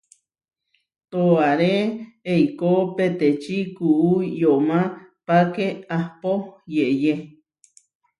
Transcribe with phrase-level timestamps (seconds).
[1.11, 1.73] Toaré
[2.33, 4.09] eikó peteči kuú
[4.41, 4.79] yomá
[5.27, 6.33] páke ahpó
[6.73, 7.13] yeʼyé.